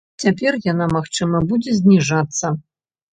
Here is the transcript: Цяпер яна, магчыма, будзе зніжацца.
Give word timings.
Цяпер 0.21 0.53
яна, 0.71 0.87
магчыма, 0.95 1.41
будзе 1.51 1.75
зніжацца. 1.81 2.45